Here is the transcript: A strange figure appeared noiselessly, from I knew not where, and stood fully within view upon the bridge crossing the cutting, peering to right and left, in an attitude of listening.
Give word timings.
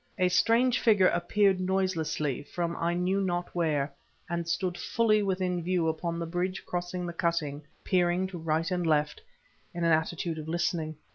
A 0.17 0.29
strange 0.29 0.79
figure 0.79 1.09
appeared 1.09 1.59
noiselessly, 1.59 2.41
from 2.41 2.75
I 2.77 2.95
knew 2.95 3.21
not 3.21 3.53
where, 3.53 3.93
and 4.27 4.47
stood 4.47 4.75
fully 4.75 5.21
within 5.21 5.61
view 5.61 5.87
upon 5.87 6.17
the 6.17 6.25
bridge 6.25 6.65
crossing 6.65 7.05
the 7.05 7.13
cutting, 7.13 7.61
peering 7.83 8.25
to 8.29 8.39
right 8.39 8.71
and 8.71 8.87
left, 8.87 9.21
in 9.75 9.83
an 9.83 9.91
attitude 9.91 10.39
of 10.39 10.47
listening. 10.47 10.95